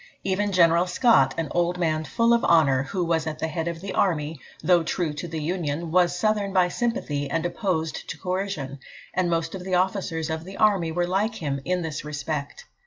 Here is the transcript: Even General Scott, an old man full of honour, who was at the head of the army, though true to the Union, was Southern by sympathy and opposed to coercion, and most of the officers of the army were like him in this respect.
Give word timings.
Even 0.23 0.51
General 0.51 0.87
Scott, 0.87 1.35
an 1.37 1.47
old 1.51 1.77
man 1.77 2.03
full 2.05 2.33
of 2.33 2.43
honour, 2.45 2.81
who 2.81 3.05
was 3.05 3.27
at 3.27 3.37
the 3.37 3.47
head 3.47 3.67
of 3.67 3.81
the 3.81 3.93
army, 3.93 4.39
though 4.63 4.81
true 4.81 5.13
to 5.13 5.27
the 5.27 5.37
Union, 5.43 5.91
was 5.91 6.17
Southern 6.17 6.51
by 6.51 6.69
sympathy 6.69 7.29
and 7.29 7.45
opposed 7.45 8.09
to 8.09 8.17
coercion, 8.17 8.79
and 9.13 9.29
most 9.29 9.53
of 9.53 9.63
the 9.63 9.75
officers 9.75 10.31
of 10.31 10.43
the 10.43 10.57
army 10.57 10.91
were 10.91 11.05
like 11.05 11.35
him 11.35 11.61
in 11.65 11.83
this 11.83 12.03
respect. 12.03 12.65